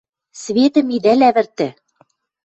Светӹм 0.41 0.87
идӓ 0.95 1.13
лявӹртӹ! 1.19 1.67